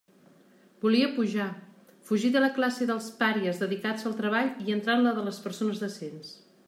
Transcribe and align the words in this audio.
Volia 0.85 1.09
pujar, 1.17 1.49
fugir 2.11 2.31
de 2.35 2.41
la 2.45 2.49
classe 2.55 2.87
dels 2.93 3.09
pàries 3.21 3.61
dedicats 3.65 4.09
al 4.11 4.17
treball 4.23 4.51
i 4.69 4.77
entrar 4.77 4.97
en 5.01 5.07
la 5.09 5.13
de 5.19 5.27
les 5.29 5.43
«persones 5.45 5.85
decents». 5.85 6.35